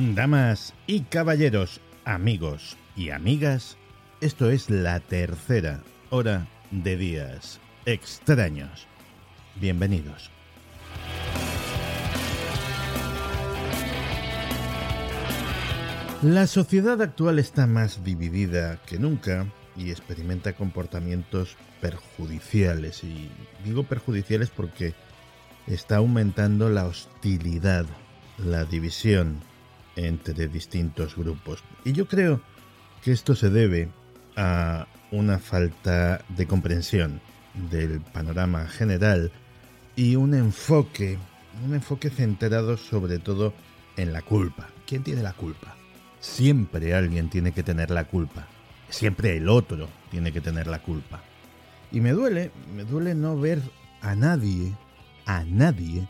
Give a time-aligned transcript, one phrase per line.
[0.00, 3.76] Damas y caballeros, amigos y amigas,
[4.22, 8.86] esto es la tercera hora de días extraños.
[9.56, 10.30] Bienvenidos.
[16.22, 23.04] La sociedad actual está más dividida que nunca y experimenta comportamientos perjudiciales.
[23.04, 23.30] Y
[23.66, 24.94] digo perjudiciales porque
[25.66, 27.84] está aumentando la hostilidad,
[28.38, 29.49] la división
[29.96, 31.62] entre distintos grupos.
[31.84, 32.40] Y yo creo
[33.02, 33.88] que esto se debe
[34.36, 37.20] a una falta de comprensión
[37.70, 39.32] del panorama general
[39.96, 41.18] y un enfoque,
[41.64, 43.52] un enfoque centrado sobre todo
[43.96, 44.68] en la culpa.
[44.86, 45.76] ¿Quién tiene la culpa?
[46.20, 48.46] Siempre alguien tiene que tener la culpa.
[48.88, 51.22] Siempre el otro tiene que tener la culpa.
[51.92, 53.60] Y me duele, me duele no ver
[54.00, 54.72] a nadie,
[55.26, 56.08] a nadie,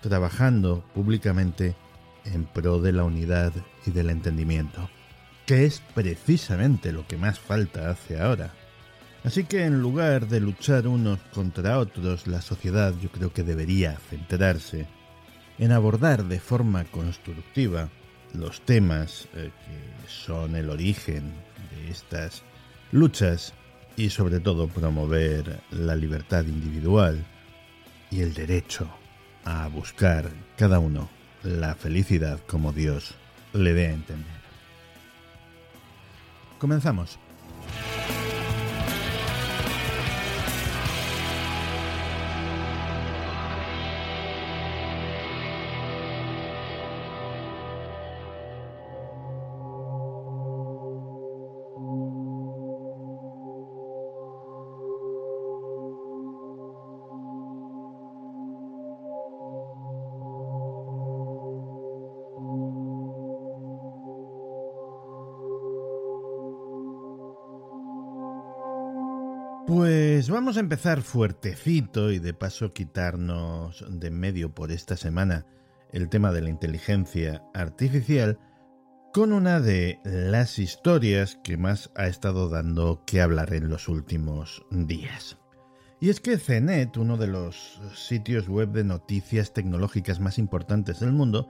[0.00, 1.76] trabajando públicamente
[2.24, 3.52] en pro de la unidad
[3.86, 4.88] y del entendimiento,
[5.46, 8.52] que es precisamente lo que más falta hace ahora.
[9.24, 13.98] Así que en lugar de luchar unos contra otros, la sociedad yo creo que debería
[14.08, 14.86] centrarse
[15.58, 17.90] en abordar de forma constructiva
[18.32, 21.34] los temas eh, que son el origen
[21.70, 22.42] de estas
[22.92, 23.52] luchas
[23.96, 27.26] y sobre todo promover la libertad individual
[28.10, 28.88] y el derecho
[29.44, 31.10] a buscar cada uno
[31.42, 33.14] la felicidad como Dios
[33.52, 34.40] le dé a entender.
[36.58, 37.18] Comenzamos.
[69.70, 75.46] Pues vamos a empezar fuertecito y de paso quitarnos de medio por esta semana
[75.92, 78.40] el tema de la inteligencia artificial
[79.12, 84.66] con una de las historias que más ha estado dando que hablar en los últimos
[84.72, 85.38] días.
[86.00, 91.12] Y es que CNET, uno de los sitios web de noticias tecnológicas más importantes del
[91.12, 91.48] mundo,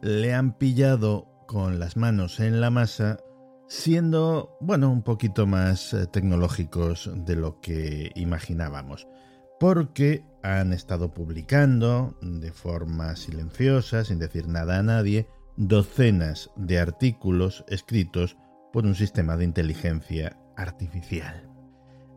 [0.00, 3.18] le han pillado con las manos en la masa
[3.70, 9.06] siendo, bueno, un poquito más eh, tecnológicos de lo que imaginábamos,
[9.60, 17.64] porque han estado publicando de forma silenciosa, sin decir nada a nadie, docenas de artículos
[17.68, 18.36] escritos
[18.72, 21.48] por un sistema de inteligencia artificial.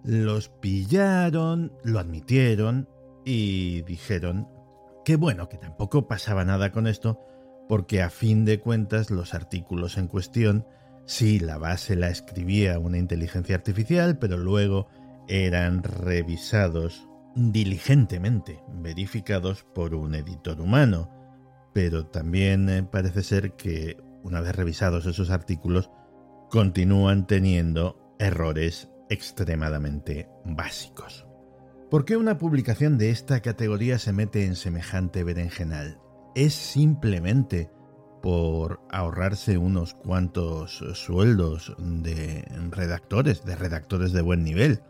[0.04, 2.90] Los pillaron, lo admitieron
[3.26, 4.48] y dijeron
[5.06, 7.20] que bueno, que tampoco pasaba nada con esto,
[7.70, 10.66] porque a fin de cuentas los artículos en cuestión
[11.06, 14.88] Sí, la base la escribía una inteligencia artificial, pero luego
[15.28, 21.10] eran revisados diligentemente, verificados por un editor humano.
[21.74, 25.90] Pero también eh, parece ser que, una vez revisados esos artículos,
[26.50, 31.28] continúan teniendo errores extremadamente básicos.
[31.90, 36.00] ¿Por qué una publicación de esta categoría se mete en semejante berenjenal?
[36.36, 37.70] Es simplemente
[38.24, 44.82] por ahorrarse unos cuantos sueldos de redactores, de redactores de buen nivel?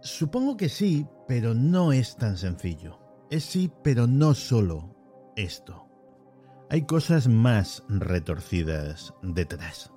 [0.00, 3.00] Supongo que sí, pero no es tan sencillo.
[3.32, 4.94] Es sí, pero no solo
[5.34, 5.88] esto.
[6.70, 9.90] Hay cosas más retorcidas detrás.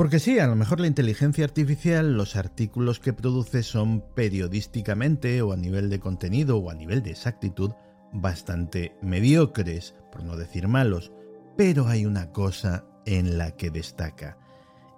[0.00, 5.52] Porque sí, a lo mejor la inteligencia artificial, los artículos que produce son periodísticamente o
[5.52, 7.72] a nivel de contenido o a nivel de exactitud
[8.10, 11.12] bastante mediocres, por no decir malos,
[11.54, 14.38] pero hay una cosa en la que destaca.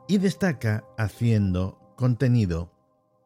[0.07, 2.73] Y destaca haciendo contenido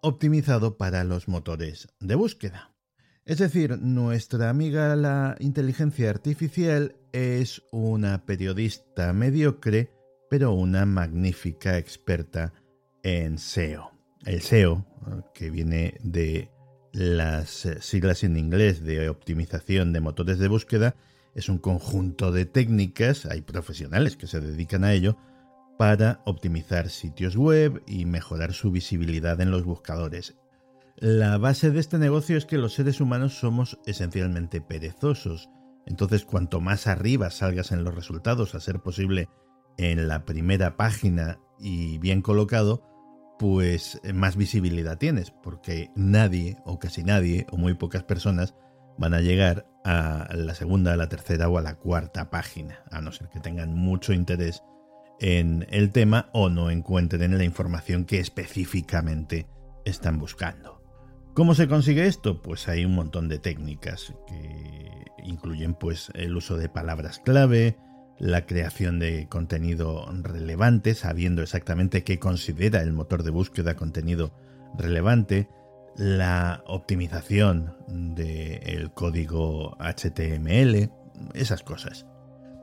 [0.00, 2.72] optimizado para los motores de búsqueda.
[3.26, 9.95] Es decir, nuestra amiga la inteligencia artificial es una periodista mediocre
[10.31, 12.52] pero una magnífica experta
[13.02, 13.93] en SEO.
[14.25, 14.84] El SEO,
[15.34, 16.50] que viene de
[16.93, 20.96] las siglas en inglés de optimización de motores de búsqueda,
[21.34, 25.17] es un conjunto de técnicas, hay profesionales que se dedican a ello,
[25.78, 30.37] para optimizar sitios web y mejorar su visibilidad en los buscadores.
[30.96, 35.50] La base de este negocio es que los seres humanos somos esencialmente perezosos,
[35.84, 39.29] entonces cuanto más arriba salgas en los resultados, a ser posible
[39.76, 42.82] en la primera página y bien colocado,
[43.38, 48.55] pues más visibilidad tienes, porque nadie o casi nadie o muy pocas personas
[48.99, 53.00] van a llegar a la segunda, a la tercera o a la cuarta página, a
[53.00, 54.62] no ser que tengan mucho interés
[55.20, 59.46] en el tema o no encuentren la información que específicamente
[59.84, 60.82] están buscando.
[61.34, 62.40] ¿Cómo se consigue esto?
[62.40, 67.76] Pues hay un montón de técnicas que incluyen pues el uso de palabras clave,
[68.18, 74.32] la creación de contenido relevante, sabiendo exactamente qué considera el motor de búsqueda contenido
[74.76, 75.48] relevante,
[75.96, 80.90] la optimización del código HTML,
[81.34, 82.06] esas cosas.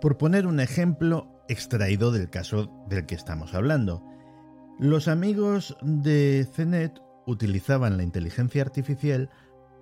[0.01, 4.03] Por poner un ejemplo extraído del caso del que estamos hablando,
[4.79, 9.29] los amigos de CNET utilizaban la inteligencia artificial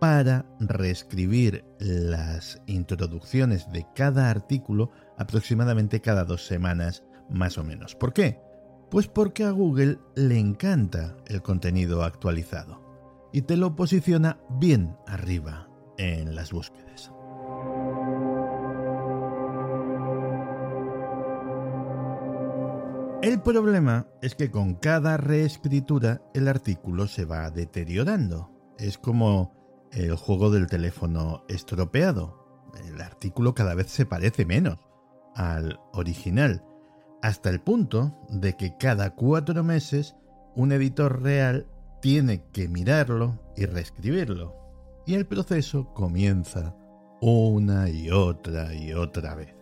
[0.01, 7.93] para reescribir las introducciones de cada artículo aproximadamente cada dos semanas más o menos.
[7.93, 8.39] ¿Por qué?
[8.89, 15.69] Pues porque a Google le encanta el contenido actualizado y te lo posiciona bien arriba
[15.99, 17.11] en las búsquedas.
[23.21, 28.49] El problema es que con cada reescritura el artículo se va deteriorando.
[28.79, 29.60] Es como
[29.91, 32.69] el juego del teléfono estropeado.
[32.87, 34.79] El artículo cada vez se parece menos
[35.35, 36.63] al original,
[37.21, 40.15] hasta el punto de que cada cuatro meses
[40.55, 41.67] un editor real
[42.01, 44.55] tiene que mirarlo y reescribirlo.
[45.05, 46.75] Y el proceso comienza
[47.21, 49.55] una y otra y otra vez.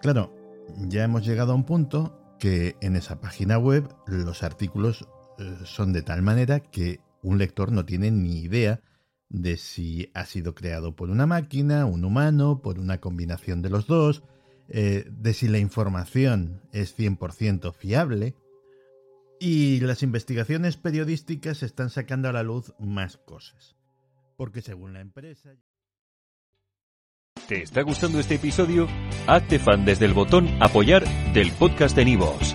[0.00, 0.32] Claro,
[0.88, 5.06] ya hemos llegado a un punto que en esa página web los artículos
[5.38, 8.80] eh, son de tal manera que un lector no tiene ni idea
[9.32, 13.86] de si ha sido creado por una máquina, un humano, por una combinación de los
[13.86, 14.22] dos,
[14.68, 18.36] eh, de si la información es 100% fiable.
[19.40, 23.74] Y las investigaciones periodísticas están sacando a la luz más cosas.
[24.36, 25.56] Porque según la empresa...
[27.48, 28.86] ¿Te está gustando este episodio?
[29.26, 32.54] Hazte fan desde el botón apoyar del podcast de Nivos.